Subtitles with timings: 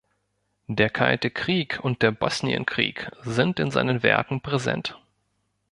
[0.65, 4.99] Der Kalte Krieg und der Bosnienkrieg sind in seinen Werken präsent.